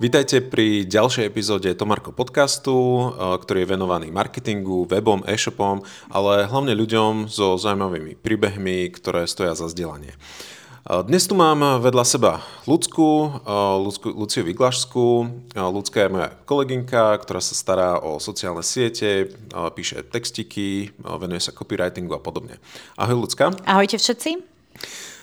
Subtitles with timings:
[0.00, 6.72] Vítajte pri ďalšej epizóde Tomarko podcastu, eh, ktorý je venovaný marketingu, webom, e-shopom, ale hlavne
[6.72, 10.16] ľuďom so zaujímavými príbehmi, ktoré stoja za vzdelanie.
[10.16, 15.08] Eh, dnes tu mám vedľa seba Lucku, eh, Lucku Luciu Vyglašskú.
[15.52, 22.16] Lucka je moja kolegynka, ktorá sa stará o sociálne siete, píše textiky, venuje sa copywritingu
[22.16, 22.56] a podobne.
[22.96, 23.52] Ahoj Lucka.
[23.68, 24.40] Ahojte všetci.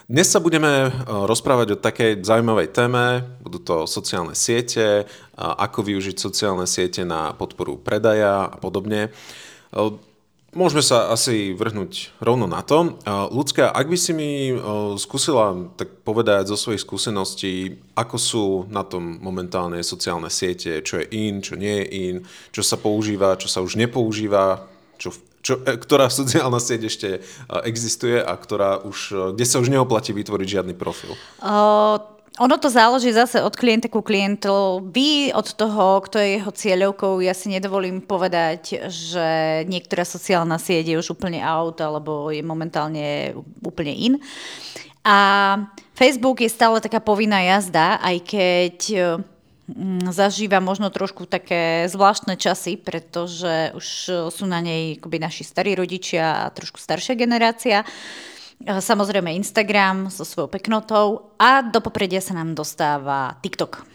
[0.07, 5.03] Dnes sa budeme e, rozprávať o takej zaujímavej téme, budú to sociálne siete,
[5.35, 9.11] ako využiť sociálne siete na podporu predaja a podobne.
[9.11, 9.79] E,
[10.55, 12.87] môžeme sa asi vrhnúť rovno na to.
[12.87, 12.89] E,
[13.35, 14.55] Ľudská, ak by si mi
[14.95, 21.05] skúsila tak povedať zo svojich skúseností, ako sú na tom momentálne sociálne siete, čo je
[21.11, 22.15] in, čo nie je in,
[22.55, 25.11] čo sa používa, čo sa už nepoužíva, čo
[25.47, 27.19] čo, e, ktorá sociálna sieť ešte e,
[27.63, 31.15] existuje a ktorá už, e, kde sa už neoplatí vytvoriť žiadny profil?
[31.39, 32.03] Uh...
[32.37, 37.17] Ono to záleží zase od klienta ku klientovi, od toho, kto je jeho cieľovkou.
[37.25, 43.33] Ja si nedovolím povedať, že niektorá sociálna sieť je už úplne out alebo je momentálne
[43.65, 44.13] úplne in.
[45.01, 45.17] A
[45.97, 48.75] Facebook je stále taká povinná jazda, aj keď
[50.11, 53.87] zažíva možno trošku také zvláštne časy, pretože už
[54.31, 57.83] sú na nej akoby naši starí rodičia a trošku staršia generácia.
[58.63, 63.85] Samozrejme Instagram so svojou peknotou a do popredia sa nám dostáva TikTok.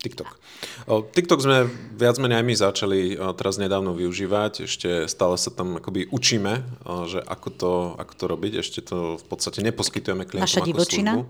[0.00, 0.38] TikTok.
[0.86, 1.66] TikTok sme
[1.98, 3.00] viac menej aj my začali
[3.34, 6.62] teraz nedávno využívať, ešte stále sa tam akoby učíme,
[7.10, 11.12] že ako to, ako to robiť, ešte to v podstate neposkytujeme klientom Naša ako divočina.
[11.18, 11.22] službu.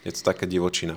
[0.00, 0.96] Je to taká divočina.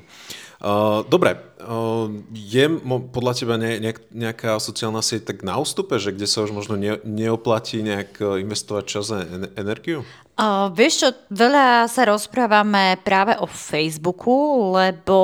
[0.63, 2.71] Uh, dobre, uh, je
[3.11, 3.83] podľa teba ne,
[4.15, 8.83] nejaká sociálna sieť tak na ústupe, že kde sa už možno ne, neoplatí nejak investovať
[8.87, 9.27] čas a
[9.59, 10.07] energiu?
[10.33, 15.17] Uh, vieš čo, veľa sa rozprávame práve o Facebooku, lebo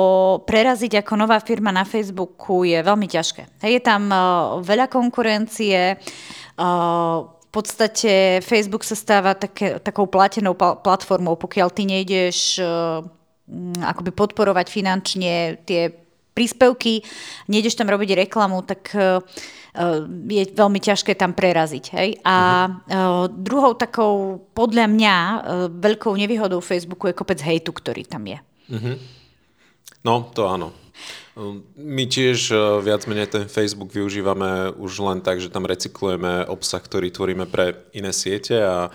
[0.44, 3.64] preraziť ako nová firma na Facebooku je veľmi ťažké.
[3.64, 11.34] Je tam uh, veľa konkurencie, uh, v podstate Facebook sa stáva také, takou platenou platformou,
[11.34, 12.62] pokiaľ ty nejdeš
[13.82, 15.90] akoby podporovať finančne tie
[16.30, 17.02] príspevky,
[17.50, 19.18] nejdeš tam robiť reklamu, tak uh,
[20.30, 21.84] je veľmi ťažké tam preraziť.
[21.94, 22.08] Hej?
[22.22, 25.14] A uh, druhou takou, podľa mňa,
[25.74, 28.38] veľkou nevýhodou Facebooku je kopec hejtu, ktorý tam je.
[28.70, 28.96] Uh-huh.
[30.06, 30.72] No, to áno.
[31.78, 32.52] My tiež
[32.84, 37.88] viac menej ten Facebook využívame už len tak, že tam recyklujeme obsah, ktorý tvoríme pre
[37.96, 38.92] iné siete a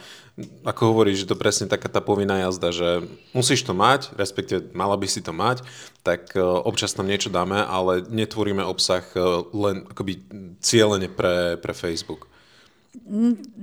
[0.68, 2.90] ako hovoríš, že to presne taká tá povinná jazda, že
[3.32, 5.64] musíš to mať, respektíve mala by si to mať,
[6.04, 9.20] tak e, občas tam niečo dáme, ale netvoríme obsah e,
[9.56, 10.20] len akoby
[10.60, 12.28] cieľene pre, pre Facebook.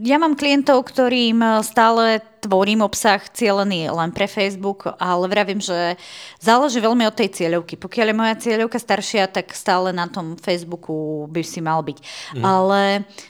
[0.02, 5.94] Ja mám klientov, ktorým stále tvorím obsah cieľený len pre Facebook, ale vravím, že
[6.42, 7.78] záleží veľmi od tej cieľovky.
[7.78, 11.98] Pokiaľ je moja cieľovka staršia, tak stále na tom Facebooku by si mal byť.
[12.34, 12.42] Mm.
[12.42, 12.82] Ale,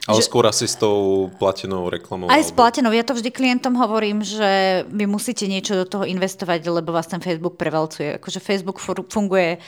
[0.08, 2.32] ale že, skôr asi s tou platenou reklamou.
[2.32, 2.48] Aj alebo...
[2.48, 2.92] s platenou.
[2.96, 7.20] Ja to vždy klientom hovorím, že vy musíte niečo do toho investovať, lebo vás ten
[7.20, 8.16] Facebook prevalcuje.
[8.16, 8.80] Akože Facebook
[9.12, 9.60] funguje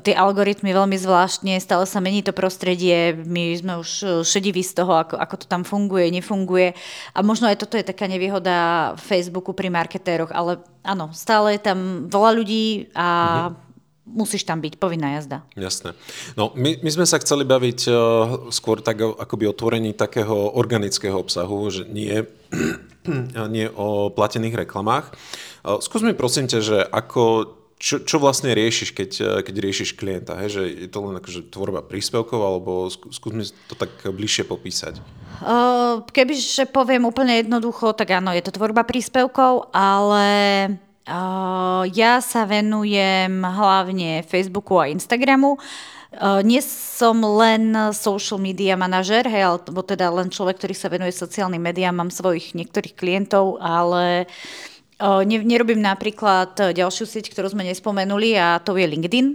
[0.00, 4.82] tie algoritmy veľmi zvláštne, stále sa mení to prostredie, my sme už e, šediví z
[4.82, 6.76] toho, ako, ako to tam funguje, nefunguje.
[7.16, 12.08] A možno aj toto je taká nevýhoda Facebooku pri marketéroch, ale áno, stále je tam
[12.10, 13.64] veľa ľudí a mm-hmm
[14.06, 15.42] musíš tam byť, povinná jazda.
[15.58, 15.98] Jasné.
[16.38, 17.94] No, my, my sme sa chceli baviť uh,
[18.54, 22.22] skôr tak akoby otvorení takého organického obsahu, že nie,
[23.54, 25.10] nie o platených reklamách.
[25.66, 29.90] Uh, skús mi prosím ťa, že ako čo, čo vlastne riešiš, keď, eh, keď riešiš
[30.00, 30.32] klienta?
[30.40, 30.60] Hej?
[30.60, 35.00] Že je to len akože tvorba príspevkov, alebo skús mi to tak bližšie popísať.
[36.16, 40.28] Kebyže poviem úplne jednoducho, tak áno, je to tvorba príspevkov, ale
[41.92, 45.60] ja sa venujem hlavne Facebooku a Instagramu.
[46.40, 51.60] Nie som len social media manažer, hej, alebo teda len človek, ktorý sa venuje sociálnym
[51.60, 54.75] médiám, mám svojich niektorých klientov, ale uh,
[55.26, 59.26] Nerobím napríklad e, ďalšiu sieť, ktorú sme nespomenuli a to je LinkedIn.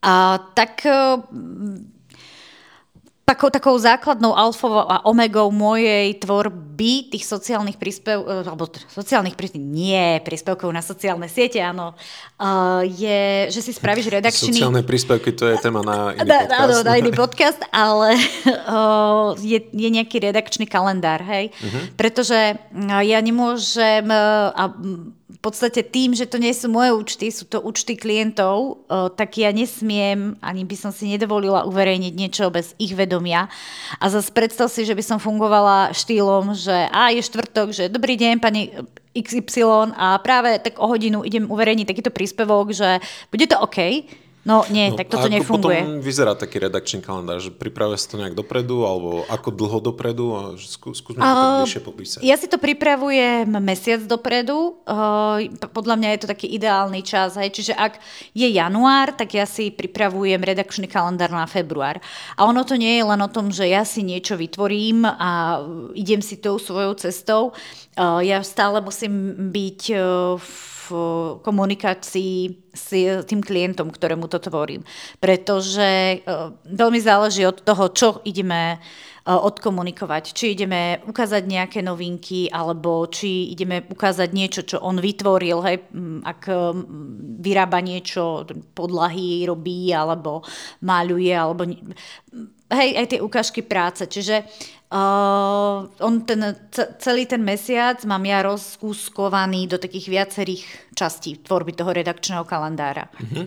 [0.00, 1.20] A tak e,
[3.28, 9.68] takou, takou základnou alfou a omegou mojej tvorby tých sociálnych príspev, e, alebo sociálnych príspevkov,
[9.68, 11.92] nie príspevkov na sociálne siete, áno,
[12.88, 14.56] je, že si spravíš redakčný...
[14.56, 16.56] Sociálne príspevky, to je téma na iný podcast.
[16.56, 18.16] Áno, na iný podcast, ale
[19.44, 21.52] je, je nejaký redakčný kalendár, hej?
[21.52, 21.84] Uh-huh.
[22.00, 22.56] Pretože
[23.04, 24.64] ja nemôžem a
[25.38, 28.82] v podstate tým, že to nie sú moje účty, sú to účty klientov,
[29.14, 33.46] tak ja nesmiem, ani by som si nedovolila uverejniť niečo bez ich vedomia.
[34.02, 38.18] A zase predstav si, že by som fungovala štýlom, že a je štvrtok, že dobrý
[38.18, 38.74] deň, pani
[39.14, 42.98] XY a práve tak o hodinu idem uverejniť takýto príspevok, že
[43.30, 44.10] bude to OK,
[44.48, 45.84] No nie, no, tak toto nefunguje.
[45.84, 47.36] potom vyzerá taký redakčný kalendár?
[47.36, 50.24] Že pripravuje sa to nejak dopredu, alebo ako dlho dopredu?
[50.32, 52.20] A skú, skúsme to uh, bližšie popísať.
[52.24, 54.80] Ja si to pripravujem mesiac dopredu.
[54.88, 57.36] Uh, podľa mňa je to taký ideálny čas.
[57.36, 57.60] Hej.
[57.60, 58.00] Čiže ak
[58.32, 62.00] je január, tak ja si pripravujem redakčný kalendár na február.
[62.32, 65.60] A ono to nie je len o tom, že ja si niečo vytvorím a
[65.92, 67.52] idem si tou svojou cestou.
[68.00, 70.77] Uh, ja stále musím byť uh, v
[71.42, 72.88] komunikácii s
[73.26, 74.86] tým klientom, ktorému to tvorím.
[75.18, 76.16] Pretože e,
[76.64, 78.78] veľmi záleží od toho, čo ideme e,
[79.28, 80.24] odkomunikovať.
[80.32, 85.76] Či ideme ukázať nejaké novinky, alebo či ideme ukázať niečo, čo on vytvoril, hej,
[86.22, 86.42] ak
[87.42, 90.46] vyrába niečo, podlahy robí, alebo
[90.86, 91.66] maľuje, alebo
[92.68, 94.04] hej, aj tie ukážky práce.
[94.04, 94.44] Čiže
[94.88, 96.40] Uh, on ten,
[96.96, 100.64] celý ten mesiac mám ja rozkúskovaný do takých viacerých
[100.96, 103.12] častí tvorby toho redakčného kalendára.
[103.20, 103.44] Uh-huh.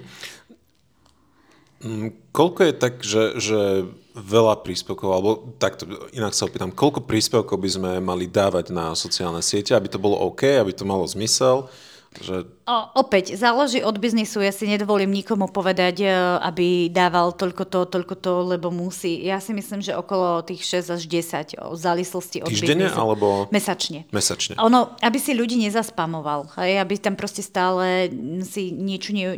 [2.29, 7.69] koľko je tak, že, že veľa príspevkov, alebo takto inak sa opýtam, koľko príspevkov by
[7.73, 11.73] sme mali dávať na sociálne siete, aby to bolo OK, aby to malo zmysel?
[12.11, 12.43] Že...
[12.67, 14.43] O, opäť, záleží od biznisu.
[14.43, 16.11] Ja si nedovolím nikomu povedať, e,
[16.43, 19.23] aby dával toľko to, toľko to, lebo musí.
[19.23, 22.99] Ja si myslím, že okolo tých 6 až 10 o závislosti od Týždenne, biznisu.
[22.99, 23.47] alebo...
[23.47, 24.11] Mesačne.
[24.11, 24.59] Mesačne.
[24.59, 26.51] Ono, aby si ľudí nezaspamoval.
[26.59, 28.11] Hej, aby tam proste stále
[28.43, 29.31] si niečo ne,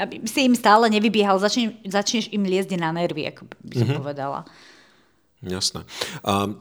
[0.00, 1.36] aby si im stále nevybiehal.
[1.44, 4.00] Začne, začneš im liezť na nervy, ako by som mm-hmm.
[4.00, 4.48] povedala.
[5.44, 5.84] Jasné.
[6.24, 6.56] Um,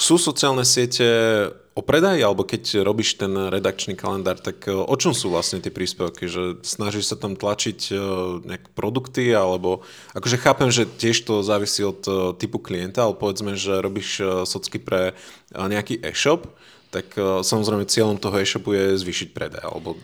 [0.00, 1.04] sú sociálne siete
[1.74, 5.70] o predaji, alebo keď robíš ten redakčný kalendár, tak e, o čom sú vlastne tie
[5.70, 6.26] príspevky?
[6.26, 7.94] Že snažíš sa tam tlačiť e,
[8.42, 9.86] nejaké produkty, alebo
[10.18, 14.82] akože chápem, že tiež to závisí od e, typu klienta, ale povedzme, že robíš socky
[14.82, 15.14] pre
[15.54, 16.50] nejaký e-shop,
[16.90, 17.14] tak
[17.46, 19.94] samozrejme cieľom toho e-shopu je zvýšiť predaj, alebo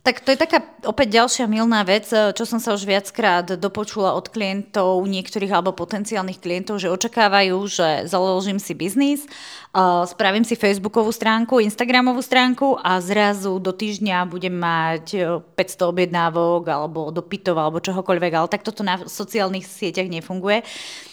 [0.00, 4.16] tak to je taká opäť ďalšia milná vec, eh, čo som sa už viackrát dopočula
[4.16, 10.56] od klientov, niektorých alebo potenciálnych klientov, že očakávajú, že založím si biznis, eh, spravím si
[10.56, 15.04] Facebookovú stránku, Instagramovú stránku a zrazu do týždňa budem mať
[15.52, 20.64] 500 eh, objednávok alebo dopytov alebo čohokoľvek, ale tak toto na sociálnych sieťach nefunguje.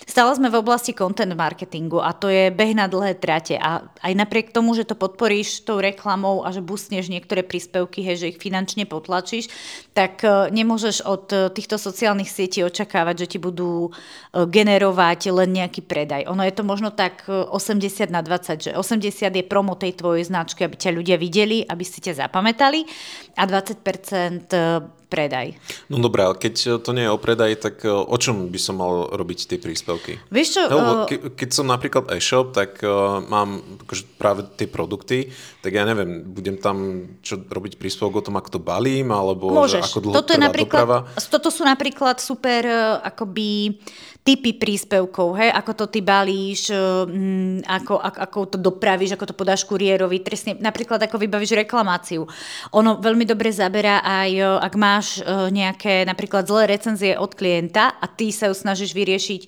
[0.07, 4.13] Stále sme v oblasti content marketingu a to je beh na dlhé trate a aj
[4.15, 8.39] napriek tomu, že to podporíš tou reklamou a že busneš niektoré príspevky, hej, že ich
[8.39, 9.51] finančne potlačíš,
[9.91, 15.51] tak e, nemôžeš od e, týchto sociálnych sietí očakávať, že ti budú e, generovať len
[15.51, 16.23] nejaký predaj.
[16.31, 20.63] Ono je to možno tak 80 na 20, že 80 je promo tej tvojej značky,
[20.63, 22.87] aby ťa ľudia videli, aby si ťa zapamätali
[23.35, 25.55] a 20% predaj.
[25.87, 28.79] No dobré, ale keď to nie je o predaj, tak e, o čom by som
[28.79, 30.19] mal robiť tie príspevky?
[30.27, 30.63] Vieš čo?
[30.67, 35.31] No, ke, keď som napríklad e-shop, tak uh, mám akože práve tie produkty,
[35.63, 39.79] tak ja neviem, budem tam čo robiť príspevok o tom, ako to balím, alebo Môžeš.
[39.79, 40.99] Že ako dlho toto, je napríklad, doprava.
[41.31, 42.67] toto sú napríklad super
[43.03, 43.79] akoby
[44.27, 49.39] typy príspevkov, hej, ako to ty balíš, um, ako, ako, ako to dopravíš, ako to
[49.39, 52.27] podáš kuriérovi, trestne, napríklad ako vybavíš reklamáciu.
[52.75, 55.21] Ono veľmi dobre zaberá aj, ak máš
[55.53, 59.41] nejaké napríklad zlé recenzie od klienta a ty sa ju snažíš vyriešiť,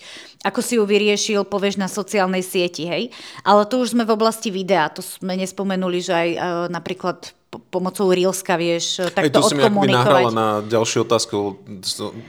[0.46, 3.10] ako si ju vyriešil, povieš na sociálnej sieti, hej.
[3.42, 6.30] Ale tu už sme v oblasti videa, to sme nespomenuli, že aj
[6.70, 11.58] napríklad pomocou Reelska vieš takto Aj to si mi nahrala na ďalšiu otázku.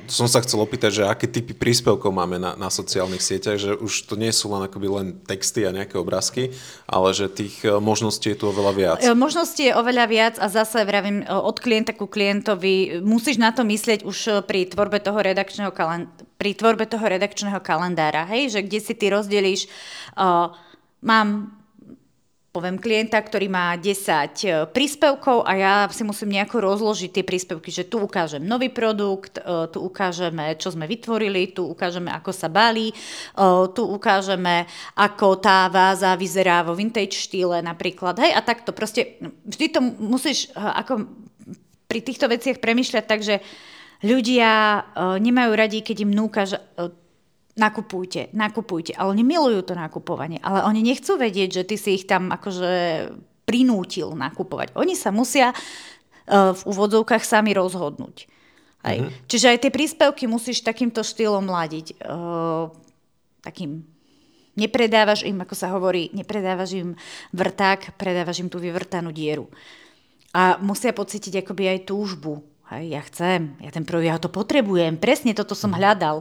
[0.08, 4.08] Som sa chcel opýtať, že aké typy príspevkov máme na, na sociálnych sieťach, že už
[4.08, 6.56] to nie sú len akoby len texty a nejaké obrázky,
[6.88, 8.98] ale že tých e, možností je tu oveľa viac.
[9.04, 13.52] E, možností je oveľa viac a zase vravím, e, od klienta ku klientovi musíš na
[13.52, 16.08] to myslieť už pri tvorbe toho redakčného, kalend-
[16.40, 19.68] pri tvorbe toho redakčného kalendára, hej, že kde si ty rozdelíš
[20.16, 20.56] uh,
[21.04, 21.59] mám
[22.50, 23.86] poviem klienta, ktorý má 10
[24.42, 29.38] e, príspevkov a ja si musím nejako rozložiť tie príspevky, že tu ukážem nový produkt,
[29.38, 32.94] e, tu ukážeme, čo sme vytvorili, tu ukážeme, ako sa balí, e,
[33.70, 34.66] tu ukážeme,
[34.98, 38.18] ako tá váza vyzerá vo vintage štýle napríklad.
[38.18, 39.14] Hej, a takto proste
[39.46, 41.06] vždy to musíš ako
[41.86, 43.38] pri týchto veciach premyšľať tak, že
[44.02, 44.82] ľudia
[45.18, 46.56] nemajú radi, keď im núkaš
[47.60, 48.96] nakupujte, nakupujte.
[48.96, 52.72] Ale oni milujú to nakupovanie, ale oni nechcú vedieť, že ty si ich tam akože
[53.44, 54.72] prinútil nakupovať.
[54.80, 58.24] Oni sa musia uh, v úvodzovkách sami rozhodnúť.
[58.80, 58.98] Hej.
[59.04, 59.28] Mm-hmm.
[59.28, 62.00] Čiže aj tie príspevky musíš takýmto štýlom ladiť.
[62.00, 62.72] Uh,
[63.44, 63.84] takým
[64.58, 66.98] Nepredávaš im, ako sa hovorí, nepredávaš im
[67.30, 69.46] vrták, predávaš im tú vyvrtanú dieru.
[70.34, 74.94] A musia pocítiť akoby aj túžbu Hej, ja chcem, ja ten projekt, ja to potrebujem,
[74.94, 75.78] presne toto som mhm.
[75.82, 76.16] hľadal.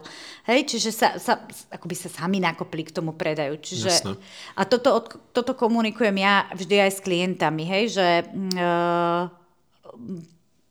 [0.49, 3.53] Hej, čiže sa, sa, akoby sa sami nakopli k tomu predaju.
[3.61, 4.17] Čiže, Jasne.
[4.57, 8.07] a toto, toto komunikujem ja vždy aj s klientami, hej, že
[8.57, 9.29] uh,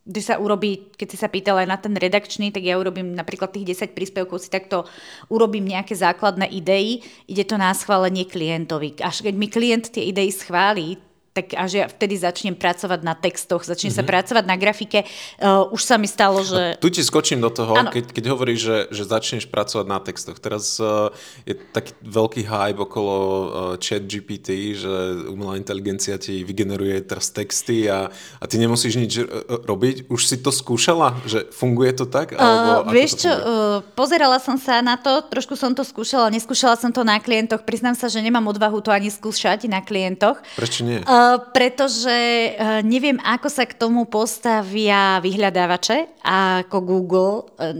[0.09, 3.53] kde sa urobí, keď si sa pýtala aj na ten redakčný, tak ja urobím napríklad
[3.53, 4.89] tých 10 príspevkov, si takto
[5.29, 8.97] urobím nejaké základné idei, ide to na schválenie klientovi.
[9.05, 10.97] Až keď mi klient tie idei schválí,
[11.39, 13.99] tak až ja vtedy začnem pracovať na textoch, začnem mm-hmm.
[13.99, 14.11] sa mhm.
[14.11, 15.01] pracovať na grafike.
[15.39, 16.75] Uh, už sa mi stalo, že...
[16.75, 20.43] A tu ti skočím do toho, keď, keď hovoríš, že, že začneš pracovať na textoch.
[20.43, 21.15] Teraz uh,
[21.47, 23.47] je taký veľký hype okolo uh,
[23.79, 24.91] chat GPT, že
[25.31, 29.27] umelá inteligencia ti vygeneruje teraz texty a, a ty nemusíš nič uh,
[29.63, 30.11] robiť.
[30.11, 31.15] Už si to skúšala?
[31.23, 32.35] Že funguje to tak?
[32.35, 33.45] Alebo uh, vieš čo, uh,
[33.93, 37.63] pozerala som sa na to, trošku som to skúšala, neskúšala som to na klientoch.
[37.63, 40.41] Priznám sa, že nemám odvahu to ani skúšať na klientoch.
[40.57, 41.05] Prečo nie?
[41.05, 42.17] Uh, pretože
[42.55, 47.75] uh, neviem, ako sa k tomu postavia vyhľadávače a ako Google uh,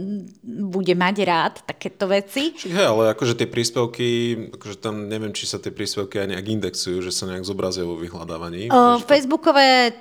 [0.45, 2.53] bude mať rád takéto veci.
[2.55, 4.07] Hej, ale akože tie príspevky,
[4.55, 7.97] akože tam neviem, či sa tie príspevky aj nejak indexujú, že sa nejak zobrazia vo
[7.97, 8.69] vyhľadávaní.
[8.69, 9.97] Uh, Facebookové,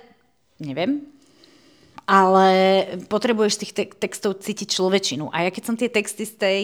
[0.61, 1.07] neviem,
[2.05, 2.49] ale
[3.09, 5.33] potrebuješ z tých te- textov cítiť človečinu.
[5.33, 6.63] A ja keď som tie texty z tej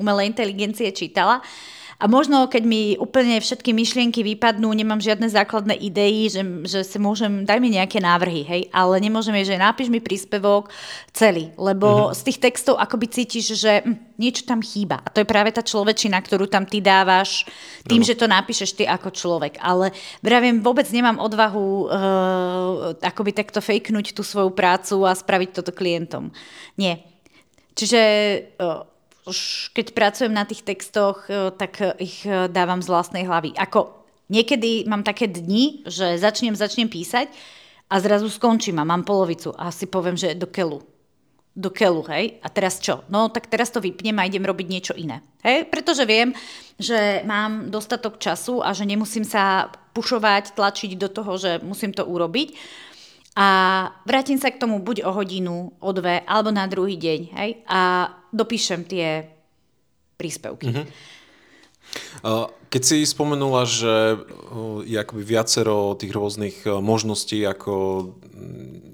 [0.00, 5.78] umelej inteligencie čítala, uh, a možno, keď mi úplne všetky myšlienky vypadnú, nemám žiadne základné
[5.78, 10.02] idei, že, že si môžem, daj mi nejaké návrhy, hej, ale nemôžeme, že napíš mi
[10.02, 10.66] príspevok
[11.14, 12.18] celý, lebo mm-hmm.
[12.18, 14.98] z tých textov akoby cítiš, že hm, niečo tam chýba.
[14.98, 17.46] A to je práve tá človečina, ktorú tam ty dávaš
[17.86, 18.06] tým, no.
[18.10, 19.62] že to napíšeš ty ako človek.
[19.62, 19.94] Ale
[20.26, 21.86] vravím, vôbec nemám odvahu uh,
[22.98, 26.34] akoby takto fejknúť tú svoju prácu a spraviť toto klientom.
[26.74, 27.06] Nie.
[27.78, 28.00] Čiže
[28.58, 28.91] uh,
[29.26, 33.54] už keď pracujem na tých textoch, e, tak e, ich e, dávam z vlastnej hlavy.
[33.54, 37.30] Ako niekedy mám také dni, že začnem, začnem písať
[37.86, 40.82] a zrazu skončím a mám polovicu a si poviem, že do kelu.
[41.52, 42.40] Do kelu, hej?
[42.40, 43.04] A teraz čo?
[43.12, 45.20] No tak teraz to vypnem a idem robiť niečo iné.
[45.44, 45.68] Hej?
[45.68, 46.32] Pretože viem,
[46.80, 52.08] že mám dostatok času a že nemusím sa pušovať, tlačiť do toho, že musím to
[52.08, 52.56] urobiť
[53.32, 53.48] a
[54.04, 58.12] vrátim sa k tomu buď o hodinu, o dve, alebo na druhý deň, hej, a
[58.28, 59.24] dopíšem tie
[60.20, 60.68] príspevky.
[60.68, 60.86] Mm-hmm.
[62.72, 64.16] Keď si spomenula, že
[64.88, 67.74] je akoby viacero tých rôznych možností, ako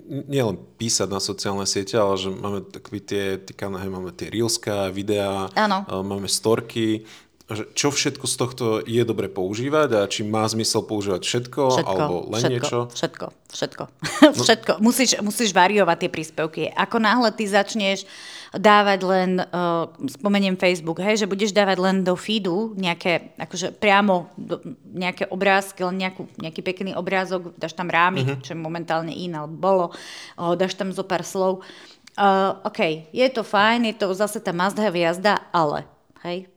[0.09, 4.91] nielen písať na sociálne siete, ale že máme takové tie, tie kanály, máme tie reelska,
[4.91, 5.87] videá, ano.
[6.03, 7.07] máme storky,
[7.49, 12.15] čo všetko z tohto je dobre používať a či má zmysel používať všetko, všetko alebo
[12.29, 12.79] len všetko, niečo?
[12.93, 13.83] Všetko, všetko.
[13.89, 14.29] No.
[14.45, 14.73] všetko.
[14.85, 16.63] Musíš, musíš variovať tie príspevky.
[16.77, 18.05] Ako náhle ty začneš
[18.53, 24.29] dávať len, uh, spomeniem Facebook, hej, že budeš dávať len do feedu nejaké, akože priamo
[24.37, 24.61] do,
[24.93, 28.45] nejaké obrázky, len nejakú, nejaký pekný obrázok, dáš tam rámy, uh-huh.
[28.45, 29.87] čo momentálne in, alebo bolo,
[30.37, 31.65] uh, dáš tam zo pár slov.
[32.13, 35.89] Uh, OK, je to fajn, je to zase tá must have jazda, ale,
[36.25, 36.49] hej,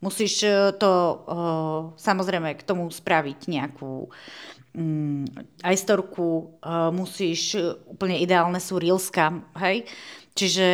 [0.00, 5.24] Musíš e, to uh, samozrejme k tomu spraviť nejakú um,
[5.60, 9.84] aj storku, uh, musíš, úplne ideálne sú reelska, hej?
[10.30, 10.66] Čiže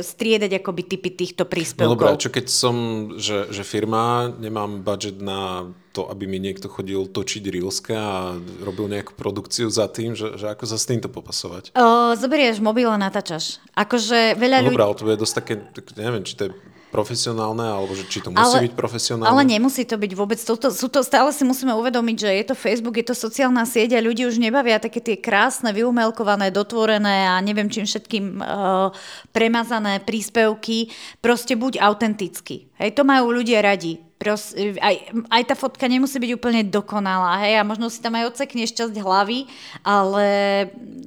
[0.00, 1.92] striedať akoby typy týchto príspevkov.
[1.92, 2.76] No dobré, čo keď som,
[3.20, 8.18] že, že firma, nemám budget na to, aby mi niekto chodil točiť reelska a
[8.64, 11.74] robil nejakú produkciu za tým, že, že ako sa s týmto popasovať?
[11.76, 13.60] O, zoberieš mobil a natáčaš.
[13.76, 14.76] Akože veľa no ľudí...
[14.78, 15.52] Dobrá, ale to je dosť také,
[16.00, 16.50] neviem, či to je
[16.90, 19.30] profesionálne, alebo že či to musí ale, byť profesionálne?
[19.30, 20.38] Ale nemusí to byť vôbec.
[20.42, 23.62] To, to, sú to, stále si musíme uvedomiť, že je to Facebook, je to sociálna
[23.62, 28.90] sieť a ľudí už nebavia také tie krásne, vyumelkované, dotvorené a neviem čím všetkým uh,
[29.30, 30.90] premazané príspevky.
[31.22, 32.68] Proste buď autentický.
[32.82, 34.02] Hej, to majú ľudia radi.
[34.20, 38.36] Pros, aj, aj tá fotka nemusí byť úplne dokonalá, hej, a možno si tam aj
[38.36, 39.48] odsekneš časť hlavy,
[39.80, 40.26] ale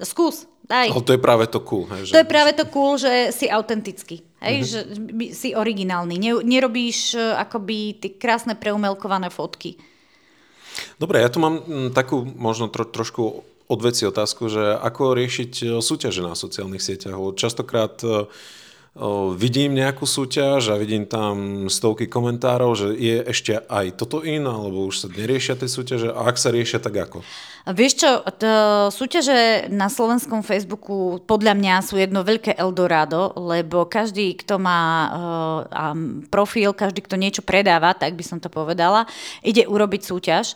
[0.01, 0.91] skús, daj.
[0.91, 1.86] Ale to je práve to cool.
[1.91, 2.12] Hej, že...
[2.15, 4.24] To je práve to cool, že si autentický.
[4.43, 4.72] Hej, mm-hmm.
[4.72, 4.79] že
[5.36, 6.15] si originálny.
[6.20, 9.79] Ne, nerobíš uh, akoby tie krásne preumelkované fotky.
[10.98, 15.65] Dobre, ja tu mám m, takú možno tro, trošku odveci otázku, že ako riešiť e,
[15.79, 17.15] súťaže na sociálnych sieťach.
[17.39, 18.27] Častokrát uh,
[19.41, 24.85] vidím nejakú súťaž a vidím tam stovky komentárov, že je ešte aj toto in, alebo
[24.85, 27.25] už sa neriešia tie súťaže a ak sa riešia, tak ako?
[27.63, 28.12] Vieš čo,
[28.93, 35.95] súťaže na slovenskom Facebooku podľa mňa sú jedno veľké Eldorado, lebo každý, kto má uh,
[36.29, 39.09] profil, každý, kto niečo predáva, tak by som to povedala,
[39.41, 40.53] ide urobiť súťaž,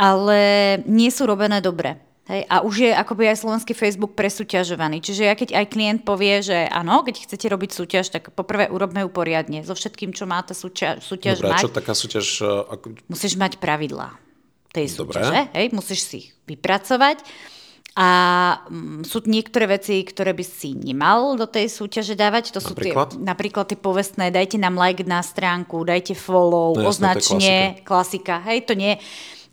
[0.00, 2.07] ale nie sú robené dobre.
[2.28, 5.00] Hej, a už je akoby aj slovenský Facebook presúťažovaný.
[5.00, 9.00] Čiže ja keď aj klient povie, že áno, keď chcete robiť súťaž, tak poprvé urobme
[9.00, 9.64] ju poriadne.
[9.64, 11.62] So všetkým, čo má tá súťaž, súťaž Dobre, mať.
[11.64, 12.44] čo taká súťaž...
[12.68, 13.00] Ako...
[13.08, 14.12] Musíš mať pravidlá
[14.76, 15.56] tej súťaže.
[15.56, 17.24] Hej, musíš si ich vypracovať.
[17.96, 18.08] A
[18.68, 22.52] mm, sú niektoré veci, ktoré by si nemal do tej súťaže dávať.
[22.54, 23.08] To napríklad?
[23.10, 28.36] sú tie, napríklad tie povestné, dajte nám like na stránku, dajte follow, no, označne, klasika.
[28.38, 28.46] klasika.
[28.52, 29.00] Hej, to nie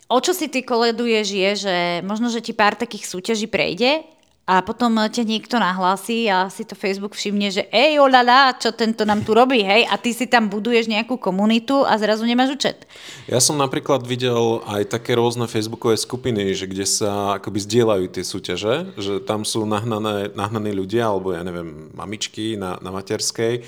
[0.05, 4.05] O čo si ty koleduješ je, že možno, že ti pár takých súťaží prejde
[4.45, 9.01] a potom ťa niekto nahlási a si to Facebook všimne, že ej, olala, čo tento
[9.01, 12.85] nám tu robí, hej, a ty si tam buduješ nejakú komunitu a zrazu nemáš účet.
[13.25, 18.21] Ja som napríklad videl aj také rôzne facebookové skupiny, že kde sa akoby zdieľajú tie
[18.21, 23.65] súťaže, že tam sú nahnané, nahnaní ľudia, alebo ja neviem, mamičky na, na materskej,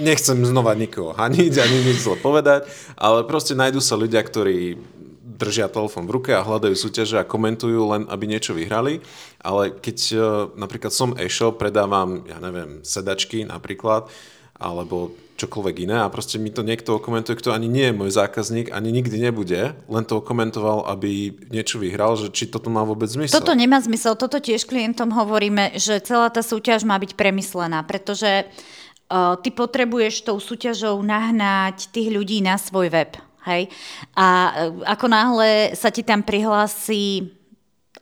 [0.00, 2.64] nechcem znova nikoho haniť ani nič zle povedať,
[2.96, 4.80] ale proste nájdú sa ľudia, ktorí
[5.42, 9.02] držia telefón v ruke a hľadajú súťaže a komentujú len, aby niečo vyhrali.
[9.42, 10.22] Ale keď uh,
[10.54, 14.06] napríklad som e-shop, predávam, ja neviem, sedačky napríklad,
[14.62, 15.10] alebo
[15.42, 18.94] čokoľvek iné a proste mi to niekto komentuje, kto ani nie je môj zákazník, ani
[18.94, 23.42] nikdy nebude, len to komentoval, aby niečo vyhral, že či toto má vôbec zmysel.
[23.42, 28.46] Toto nemá zmysel, toto tiež klientom hovoríme, že celá tá súťaž má byť premyslená, pretože
[28.46, 33.18] uh, ty potrebuješ tou súťažou nahnať tých ľudí na svoj web.
[33.46, 33.70] Hej?
[34.14, 34.26] A
[34.68, 37.32] e, ako náhle sa ti tam prihlási...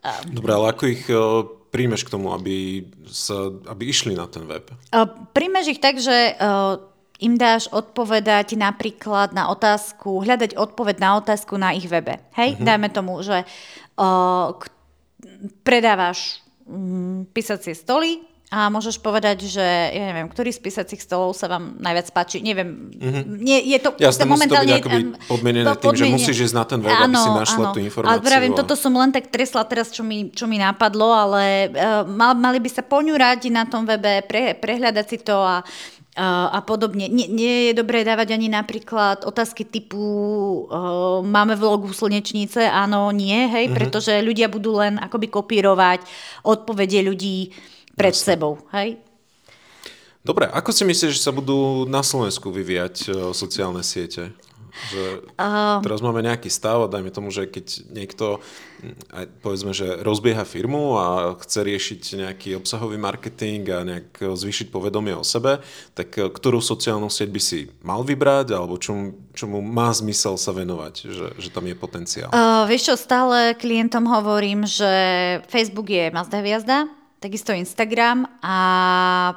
[0.00, 1.16] E, Dobre, ale ako ich e,
[1.70, 4.68] príjmeš k tomu, aby, sa, aby išli na ten web?
[5.32, 6.34] Príjmeš ich tak, že
[7.20, 12.18] im dáš odpovedať napríklad na otázku, hľadať odpoveď na otázku na ich webe.
[12.34, 12.66] Hej, uh-huh.
[12.66, 14.56] dajme tomu, že uh,
[15.62, 21.46] predávaš um, písacie stoly, a môžeš povedať, že ja neviem, ktorý z písacích stolov sa
[21.46, 22.42] vám najviac páči.
[22.42, 23.24] Neviem, mm-hmm.
[23.38, 24.74] nie, je to Jasne, momentálne...
[24.74, 27.30] Jasne, musí to byť podmienené tým, že musíš ísť na ten web, áno, aby si
[27.30, 27.74] našla áno.
[27.74, 28.10] tú informáciu.
[28.10, 28.56] Ale pravím, a...
[28.58, 32.58] toto som len tak tresla teraz, čo mi, čo mi napadlo, ale uh, mal, mali
[32.58, 35.62] by sa poňurať na tom webe, pre, prehľadať si to a
[36.20, 37.06] a podobne.
[37.06, 40.02] Nie, nie je dobré dávať ani napríklad otázky typu
[40.66, 43.78] uh, máme vlogu slnečnice, áno, nie, hej, mm-hmm.
[43.78, 46.02] pretože ľudia budú len akoby kopírovať
[46.42, 47.54] odpovede ľudí
[47.94, 48.36] pred Jasne.
[48.36, 48.58] sebou.
[48.74, 48.98] Hej?
[50.20, 54.36] Dobre, ako si myslíš, že sa budú na Slovensku vyvíjať uh, sociálne siete?
[54.70, 58.38] Že uh, teraz máme nejaký stav a dajme tomu, že keď niekto
[58.80, 64.70] mm, aj povedzme, že rozbieha firmu a chce riešiť nejaký obsahový marketing a nejak zvýšiť
[64.70, 65.60] povedomie o sebe,
[65.92, 70.54] tak e, ktorú sociálnu sieť by si mal vybrať alebo čomu, čomu má zmysel sa
[70.54, 72.30] venovať, že, že tam je potenciál?
[72.30, 74.92] Uh, vieš čo, stále klientom hovorím, že
[75.50, 78.56] Facebook je Mazda hviazda, takisto Instagram a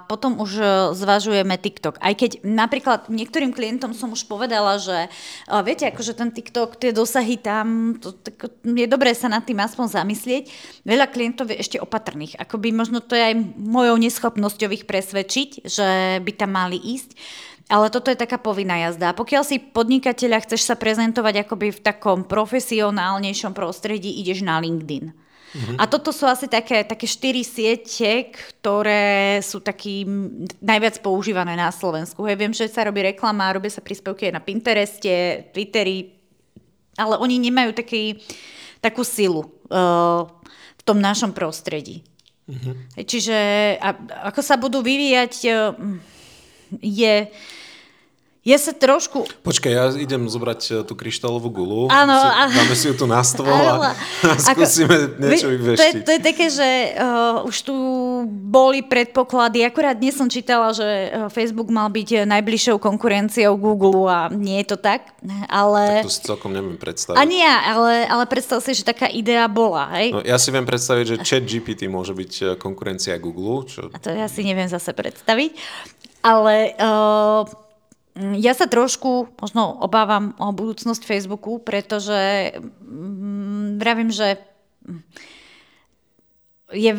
[0.07, 0.65] potom už e,
[0.95, 1.99] zvažujeme TikTok.
[1.99, 6.95] Aj keď napríklad niektorým klientom som už povedala, že uh, viete, akože ten TikTok, tie
[6.95, 10.43] dosahy tam, to, tak, je dobré sa nad tým aspoň zamyslieť.
[10.87, 12.39] Veľa klientov je ešte opatrných.
[12.39, 17.19] Akoby možno to je aj mojou neschopnosťou ich presvedčiť, že by tam mali ísť.
[17.67, 19.15] Ale toto je taká povinná jazda.
[19.15, 25.22] Pokiaľ si podnikateľa chceš sa prezentovať akoby v takom profesionálnejšom prostredí, ideš na LinkedIn.
[25.53, 25.77] Uh-huh.
[25.77, 30.01] A toto sú asi také, také štyri siete, ktoré sú taký
[30.57, 32.25] najviac používané na Slovensku.
[32.25, 36.09] Hej, viem, že sa robí reklama, robia sa príspevky aj na Pintereste, Twitteri,
[36.97, 38.17] ale oni nemajú taký,
[38.81, 40.25] takú silu uh,
[40.77, 42.01] v tom našom prostredí.
[42.49, 42.73] Uh-huh.
[42.97, 43.37] Čiže
[43.77, 43.89] a,
[44.33, 45.77] ako sa budú vyvíjať, uh,
[46.81, 47.29] je
[48.43, 49.23] ja sa trošku...
[49.39, 51.81] Počkaj, ja idem zobrať e, tú kryštálovú gulu.
[51.87, 52.11] Áno.
[52.11, 52.51] A...
[52.51, 55.79] Dáme si ju tu na stôl a, a skúsime ako, niečo vyveštiť.
[55.79, 57.75] To je, to je také, že uh, už tu
[58.27, 59.63] boli predpoklady.
[59.63, 64.75] Akurát dnes som čítala, že e, Facebook mal byť najbližšou konkurenciou Google a nie je
[64.75, 65.15] to tak.
[65.47, 66.03] Ale...
[66.03, 67.15] Tak to si celkom neviem predstaviť.
[67.15, 69.87] A nie, ale, ale predstav si, že taká idea bola.
[69.95, 70.11] Hej?
[70.11, 73.63] No, ja si viem predstaviť, že chat GPT môže byť konkurencia Google.
[73.71, 73.87] Čo...
[73.87, 75.55] A to ja si neviem zase predstaviť.
[76.27, 76.75] Ale...
[76.75, 77.62] Uh,
[78.13, 84.37] ja sa trošku možno obávam o budúcnosť Facebooku, pretože mm, vravím, že
[86.73, 86.93] je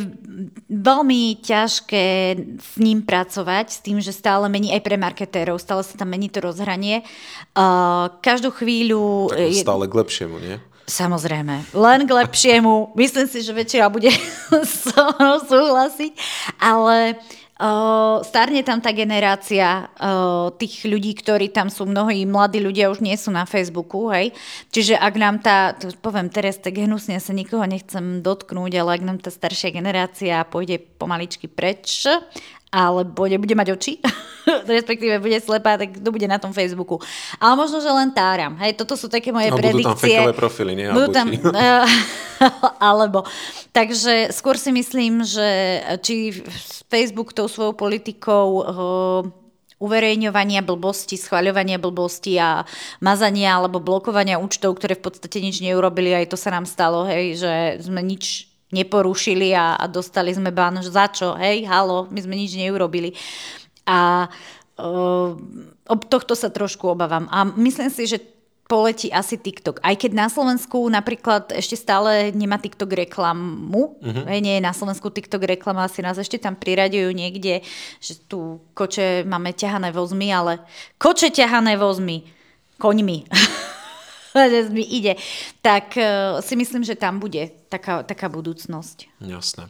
[0.71, 2.07] veľmi ťažké
[2.63, 6.31] s ním pracovať, s tým, že stále mení aj pre marketérov, stále sa tam mení
[6.31, 7.03] to rozhranie.
[7.59, 9.35] Uh, každú chvíľu...
[9.35, 10.57] Tak stále k lepšiemu, nie?
[10.85, 12.93] Samozrejme, len k lepšiemu.
[12.95, 14.13] Myslím si, že väčšina bude
[15.51, 16.13] súhlasiť,
[16.61, 22.91] ale uh, Starne tam tá generácia uh, tých ľudí, ktorí tam sú, mnohí mladí ľudia
[22.91, 24.35] už nie sú na Facebooku, hej.
[24.75, 29.03] Čiže ak nám tá, to poviem teraz tak hnusne, sa nikoho nechcem dotknúť, ale ak
[29.07, 32.11] nám tá staršia generácia pôjde pomaličky preč
[32.75, 34.03] alebo nebude mať oči,
[34.75, 36.99] respektíve bude slepá, tak to bude na tom Facebooku.
[37.39, 38.59] Ale možno, že len táram.
[38.59, 40.19] Hej, toto sú také moje no, predikcie.
[40.19, 40.91] Budú tam profily, nie?
[40.91, 41.31] Budú tam,
[42.91, 43.23] alebo.
[43.71, 46.43] Takže skôr si myslím, že či
[46.91, 49.23] Facebook tou svojou politikou uh,
[49.79, 52.67] uverejňovania blbosti, schvaľovania blbosti a
[52.99, 57.39] mazania alebo blokovania účtov, ktoré v podstate nič neurobili, aj to sa nám stalo, hej,
[57.39, 57.53] že
[57.87, 62.59] sme nič neporušili a, a dostali sme bán, za čo, hej, halo, my sme nič
[62.59, 63.15] neurobili.
[63.87, 64.27] A
[64.83, 65.31] uh,
[65.87, 67.31] ob tohto sa trošku obávam.
[67.31, 68.19] A myslím si, že
[68.65, 69.85] poletí asi TikTok.
[69.85, 74.25] Aj keď na Slovensku napríklad ešte stále nemá TikTok reklamu, uh-huh.
[74.41, 77.61] nie je na Slovensku TikTok reklama, asi nás ešte tam priraďujú niekde,
[78.01, 80.65] že tu koče máme ťahané vozmy, ale
[80.97, 82.25] koče ťahané vozmy,
[82.81, 83.29] koňmi.
[84.75, 85.15] mi ide,
[85.61, 89.11] tak uh, si myslím, že tam bude taká, taká budúcnosť.
[89.19, 89.67] Jasné.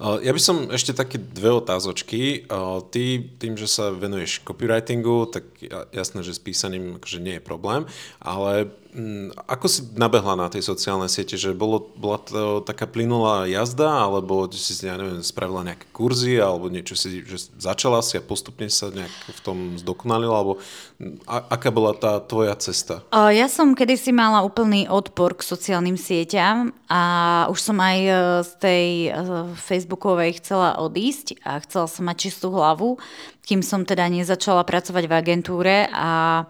[0.00, 2.44] Ja by som ešte také dve otázočky.
[2.92, 3.04] Ty
[3.40, 5.48] tým, že sa venuješ copywritingu, tak
[5.96, 7.88] jasné, že s písaním akože nie je problém,
[8.20, 13.44] ale Mm, ako si nabehla na tej sociálnej siete, že bolo, bola to taká plynulá
[13.44, 18.24] jazda, alebo si ja neviem, spravila nejaké kurzy, alebo niečo si, že začala si a
[18.24, 20.64] postupne sa nejak v tom zdokonalila, alebo
[20.96, 23.04] mm, a, aká bola tá tvoja cesta?
[23.12, 28.12] Ja som kedysi mala úplný odpor k sociálnym sieťam a už som aj e,
[28.44, 29.10] z tej e,
[29.56, 32.98] facebookovej chcela odísť a chcela som mať čistú hlavu,
[33.46, 36.44] kým som teda nezačala pracovať v agentúre a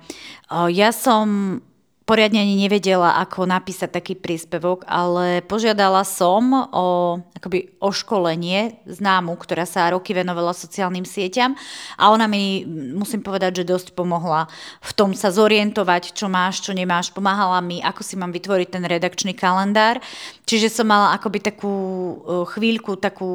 [0.71, 1.59] ja som
[2.07, 9.35] poriadne ani nevedela, ako napísať taký príspevok, ale požiadala som o, akoby o školenie známu,
[9.35, 11.59] ktorá sa roky venovala sociálnym sieťam
[11.99, 12.63] a ona mi,
[12.95, 14.47] musím povedať, že dosť pomohla
[14.81, 18.87] v tom sa zorientovať, čo máš, čo nemáš, pomáhala mi, ako si mám vytvoriť ten
[18.87, 19.99] redakčný kalendár.
[20.47, 22.15] Čiže som mala akoby takú e,
[22.55, 23.31] chvíľku, takú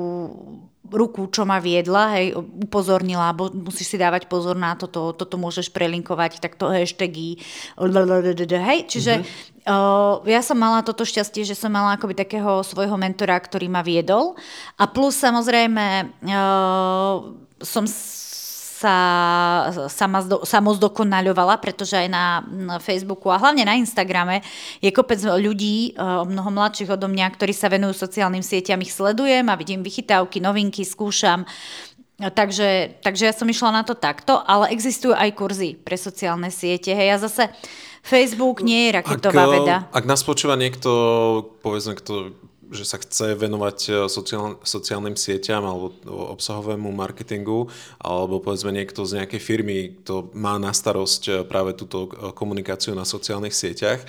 [0.92, 5.72] ruku, čo ma viedla, hej, upozornila, bo musíš si dávať pozor na toto, toto môžeš
[5.72, 7.40] prelinkovať, takto hashtagy,
[8.60, 9.72] hej, čiže mm-hmm.
[9.72, 13.82] uh, ja som mala toto šťastie, že som mala akoby takého svojho mentora, ktorý ma
[13.82, 14.36] viedol
[14.76, 17.16] a plus samozrejme uh,
[17.64, 17.88] som
[18.82, 18.96] sa
[19.86, 22.42] sama samozdokonaľovala, pretože aj na,
[22.82, 24.42] Facebooku a hlavne na Instagrame
[24.82, 29.46] je kopec ľudí, e, mnoho mladších odo mňa, ktorí sa venujú sociálnym sieťam, ich sledujem
[29.46, 31.46] a vidím vychytávky, novinky, skúšam.
[32.22, 36.94] Takže, takže ja som išla na to takto, ale existujú aj kurzy pre sociálne siete.
[36.94, 37.44] Hej, ja zase
[38.06, 39.76] Facebook nie je raketová ak, veda.
[39.90, 40.90] Ak nás počúva niekto,
[41.66, 42.34] povedzme, kto
[42.72, 47.68] že sa chce venovať e, sociál, sociálnym sieťam alebo obsahovému marketingu,
[48.00, 52.96] alebo povedzme niekto z nejakej firmy, kto má na starosť e, práve túto e, komunikáciu
[52.96, 54.00] na sociálnych sieťach,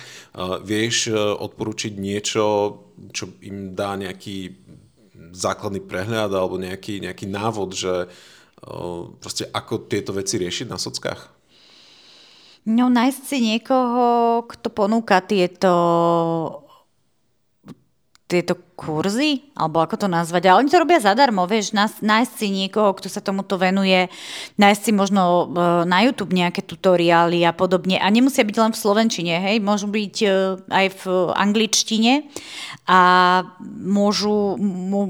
[0.63, 2.43] vieš odporučiť niečo,
[3.11, 4.55] čo im dá nejaký
[5.35, 7.93] základný prehľad alebo nejaký, nejaký návod, že
[9.19, 11.33] proste ako tieto veci riešiť na sockách?
[12.63, 15.73] No, nájsť si niekoho, kto ponúka tieto
[18.23, 20.49] tieto kurzy, alebo ako to nazvať.
[20.49, 24.09] A oni to robia zadarmo, vieš, nájsť si niekoho, kto sa tomuto venuje,
[24.57, 25.45] nájsť si možno e,
[25.85, 27.99] na YouTube nejaké tutoriály a podobne.
[27.99, 30.27] A nemusia byť len v slovenčine, hej, môžu byť e,
[30.65, 31.03] aj v
[31.35, 32.25] angličtine
[32.87, 33.01] a
[33.83, 34.57] môžu,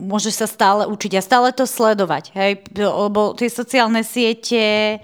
[0.04, 4.99] môže sa stále učiť a stále to sledovať, hej, lebo tie sociálne siete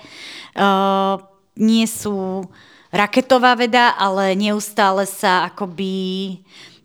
[0.54, 1.18] uh,
[1.58, 2.46] nie sú
[2.94, 6.42] raketová veda, ale neustále sa akoby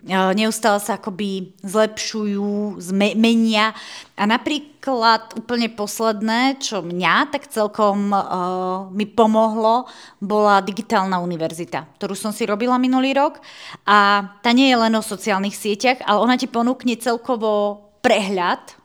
[0.07, 3.73] neustále sa akoby zlepšujú, zmenia.
[4.15, 9.89] A napríklad úplne posledné, čo mňa tak celkom uh, mi pomohlo,
[10.21, 13.41] bola digitálna univerzita, ktorú som si robila minulý rok.
[13.89, 18.77] A tá nie je len o sociálnych sieťach, ale ona ti ponúkne celkovo prehľad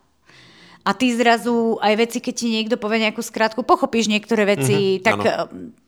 [0.88, 5.06] a ty zrazu aj veci, keď ti niekto povie nejakú skratku, pochopíš niektoré veci, mm-hmm,
[5.06, 5.88] tak ano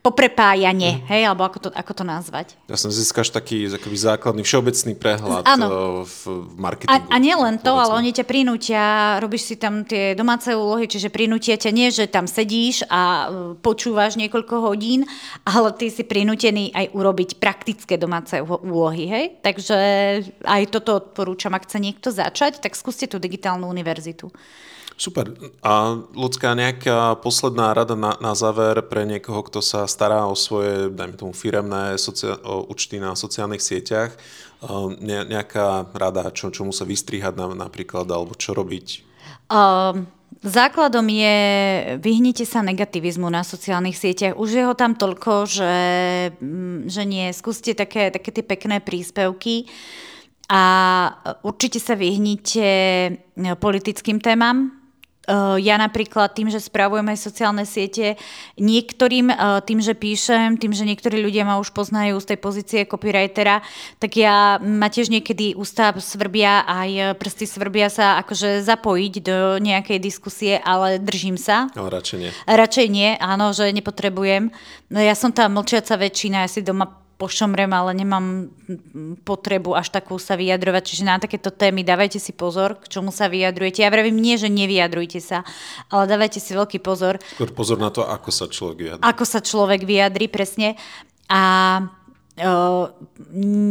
[0.00, 1.12] poprepájanie, mm.
[1.12, 2.56] hej, alebo ako to, ako to nazvať.
[2.72, 5.66] Ja som získaš taký akoby základný všeobecný prehľad ano.
[5.68, 5.76] Eh,
[6.08, 6.20] v,
[6.56, 6.96] marketingu.
[6.96, 7.84] A, a nie len to, povedzme.
[7.84, 8.84] ale oni ťa prinútia,
[9.20, 13.30] robíš si tam tie domáce úlohy, čiže prinútia ťa nie, že tam sedíš a eh,
[13.60, 15.04] počúvaš niekoľko hodín,
[15.44, 19.24] ale ty si prinútený aj urobiť praktické domáce úlohy, hej.
[19.44, 19.76] Takže
[20.48, 24.32] aj toto odporúčam, ak chce niekto začať, tak skúste tú digitálnu univerzitu.
[25.00, 25.32] Super.
[25.64, 30.92] A ľudská nejaká posledná rada na, na záver pre niekoho, kto sa stará o svoje,
[30.92, 32.36] dajme tomu, firemné socia-
[32.68, 34.12] účty na sociálnych sieťach,
[35.00, 39.00] ne, nejaká rada, čo, čo musia vystrihať na, napríklad, alebo čo robiť?
[39.48, 40.04] Um,
[40.44, 41.36] základom je
[41.96, 44.36] vyhnite sa negativizmu na sociálnych sieťach.
[44.36, 45.74] Už je ho tam toľko, že,
[46.36, 47.32] mm, že nie.
[47.32, 49.64] Skúste také, také tie pekné príspevky
[50.52, 50.62] a
[51.40, 52.68] určite sa vyhnite
[53.56, 54.79] politickým témam,
[55.60, 58.16] ja napríklad tým, že spravujem aj sociálne siete,
[58.56, 62.80] niektorým eh, tým, že píšem, tým, že niektorí ľudia ma už poznajú z tej pozície
[62.88, 63.60] copywritera,
[64.00, 69.98] tak ja ma tiež niekedy ústa svrbia aj prsty svrbia sa akože zapojiť do nejakej
[70.00, 71.68] diskusie, ale držím sa.
[71.76, 72.30] Ale radšej nie.
[72.48, 74.50] Radšej nie, áno, že nepotrebujem.
[74.90, 78.48] No ja som tá mlčiaca väčšina, ja si doma pošomrem, ale nemám
[79.28, 80.82] potrebu až takú sa vyjadrovať.
[80.88, 83.84] Čiže na takéto témy dávajte si pozor, k čomu sa vyjadrujete.
[83.84, 85.44] Ja vravím nie, že nevyjadrujte sa,
[85.92, 87.20] ale dávajte si veľký pozor.
[87.36, 89.04] Skôr pozor na to, ako sa človek vyjadrí.
[89.04, 90.80] Ako sa človek vyjadrí, presne.
[91.28, 91.42] A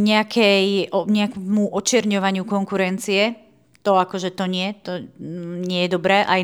[0.06, 3.34] nejakej, nejakému očerňovaniu konkurencie,
[3.82, 5.10] to akože to nie, to
[5.66, 6.22] nie je dobré.
[6.22, 6.38] Aj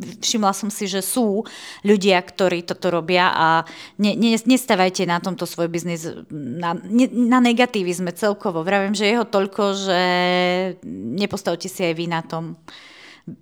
[0.00, 1.44] všimla som si, že sú
[1.84, 3.46] ľudia, ktorí toto robia a
[4.00, 8.64] ne, ne, nestávajte na tomto svoj biznis na, ne, na negativizme celkovo.
[8.64, 10.02] Vravím, že jeho toľko, že
[11.16, 12.56] nepostavte si aj vy na tom.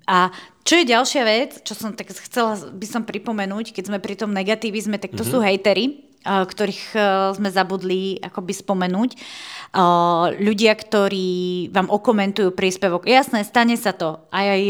[0.05, 0.29] A
[0.67, 4.37] čo je ďalšia vec, čo som tak chcela by som pripomenúť, keď sme pri tom
[4.37, 5.33] negativizme, tak to mm-hmm.
[5.33, 5.85] sú hejtery,
[6.29, 6.99] ktorých
[7.39, 9.11] sme zabudli akoby spomenúť
[10.41, 13.05] ľudia, ktorí vám okomentujú príspevok.
[13.05, 14.17] Jasné, stane sa to.
[14.33, 14.63] Aj, aj,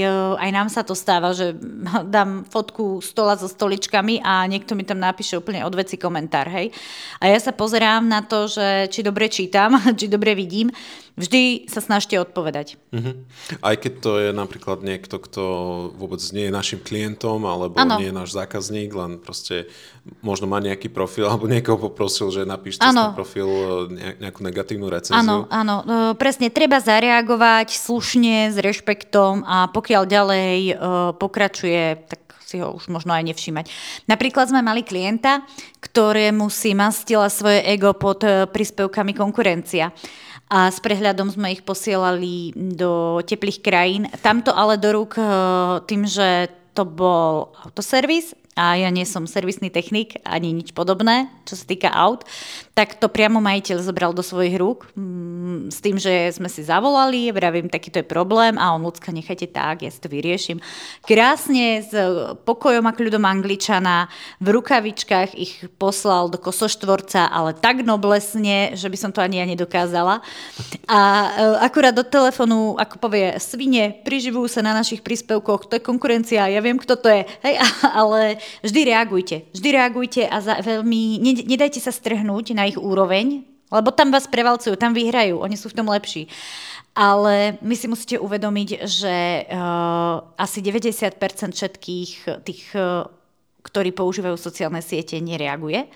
[0.43, 1.55] aj nám sa to stáva, že
[2.15, 6.51] dám fotku stola so stoličkami a niekto mi tam napíše úplne odveci komentár.
[6.51, 6.75] Hej?
[7.23, 10.75] A ja sa pozerám na to, že či dobre čítam, či dobre vidím.
[11.19, 12.79] Vždy sa snažte odpovedať.
[12.95, 13.27] Uh-huh.
[13.59, 15.43] Aj keď to je napríklad niekto, kto
[15.99, 17.99] vôbec nie je našim klientom, alebo ano.
[17.99, 19.67] nie je náš zákazník, len proste
[20.23, 23.51] možno má nejaký profil, alebo niekoho poprosil, že napíšte na profil
[24.23, 25.17] nejakú negatívnu recenziu.
[25.17, 30.75] Áno, áno, e, presne, treba zareagovať slušne, s rešpektom a pokiaľ ďalej e,
[31.17, 33.69] pokračuje, tak si ho už možno aj nevšímať.
[34.09, 35.45] Napríklad sme mali klienta,
[35.85, 39.93] ktorému si mastila svoje ego pod e, príspevkami konkurencia
[40.49, 44.09] a s prehľadom sme ich posielali do teplých krajín.
[44.25, 45.21] Tamto ale do rúk
[45.85, 51.55] tým, že to bol autoservis a ja nie som servisný technik ani nič podobné, čo
[51.55, 52.27] sa týka aut,
[52.75, 57.31] tak to priamo majiteľ zobral do svojich rúk mm, s tým, že sme si zavolali,
[57.31, 60.59] vravím, takýto je problém a on ľudská, nechajte tak, ja si to vyriešim.
[61.07, 61.95] Krásne s
[62.43, 64.11] pokojom a kľudom angličana
[64.43, 69.47] v rukavičkách ich poslal do kosoštvorca, ale tak noblesne, že by som to ani ja
[69.47, 70.19] nedokázala.
[70.91, 71.29] A e,
[71.63, 76.59] akurát do telefonu, ako povie, svine priživujú sa na našich príspevkoch, to je konkurencia, ja
[76.59, 77.55] viem, kto to je, hej,
[78.01, 79.37] ale vždy reagujte.
[79.55, 84.77] Vždy reagujte a za, veľmi, nedajte sa strhnúť na ich úroveň, lebo tam vás prevalcujú,
[84.81, 86.29] tam vyhrajú, oni sú v tom lepší.
[86.99, 91.15] Ale my si musíte uvedomiť, že uh, asi 90%
[91.55, 92.11] všetkých
[92.43, 93.07] tých, uh,
[93.63, 95.87] ktorí používajú sociálne siete, nereaguje.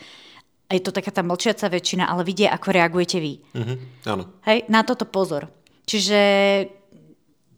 [0.69, 3.35] A je to taká tá mlčiaca väčšina, ale vidia, ako reagujete vy.
[3.51, 4.25] Mm-hmm, áno.
[4.47, 5.51] Hej, na toto pozor.
[5.85, 6.21] Čiže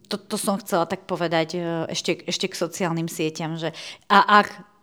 [0.09, 1.59] to, to som chcela tak povedať
[1.93, 3.77] ešte, ešte k sociálnym sieťam, že
[4.09, 4.74] a ak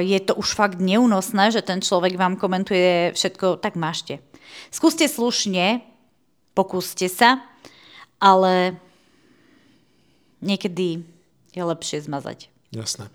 [0.00, 4.22] je to už fakt neúnosné, že ten človek vám komentuje všetko, tak mášte.
[4.70, 5.82] Skúste slušne,
[6.54, 7.42] pokúste sa,
[8.22, 8.78] ale
[10.38, 11.02] niekedy
[11.50, 12.55] je lepšie zmazať.
[12.74, 13.06] Jasné.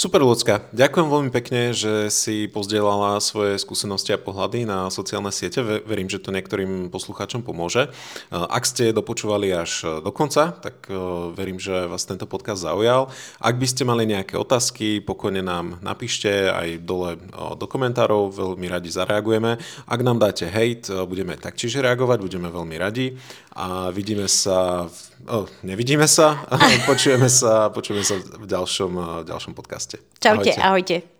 [0.00, 0.64] Super, Lucka.
[0.72, 5.60] Ďakujem veľmi pekne, že si pozdielala svoje skúsenosti a pohľady na sociálne siete.
[5.60, 7.92] Verím, že to niektorým poslucháčom pomôže.
[8.32, 10.96] Ak ste dopočúvali až do konca, tak e,
[11.36, 13.12] verím, že vás tento podcast zaujal.
[13.44, 17.20] Ak by ste mali nejaké otázky, pokojne nám napíšte aj dole
[17.60, 19.60] do komentárov, veľmi radi zareagujeme.
[19.84, 23.20] Ak nám dáte hejt, budeme taktiež reagovať, budeme veľmi radi
[23.54, 24.98] a vidíme sa, v,
[25.30, 26.42] oh, nevidíme sa,
[26.90, 30.02] počujeme sa, počujeme sa v ďalšom, v ďalšom podcaste.
[30.18, 30.60] Čaute, ahojte.
[30.60, 31.13] ahojte.